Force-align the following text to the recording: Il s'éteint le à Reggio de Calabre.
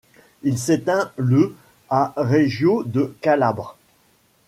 Il 0.41 0.57
s'éteint 0.57 1.11
le 1.15 1.55
à 1.91 2.11
Reggio 2.17 2.81
de 2.83 3.15
Calabre. 3.21 3.77